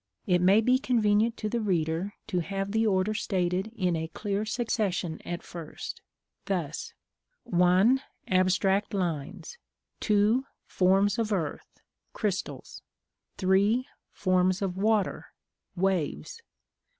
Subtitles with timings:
[0.25, 4.45] It may be convenient to the reader to have the order stated in a clear
[4.45, 6.01] succession at first,
[6.45, 6.93] thus:
[7.43, 8.01] 1.
[8.27, 9.59] Abstract lines.
[9.99, 10.43] 2.
[10.65, 11.81] Forms of Earth
[12.13, 12.81] (Crystals).
[13.37, 13.85] 3.
[14.11, 15.27] Forms of Water
[15.75, 16.41] (Waves).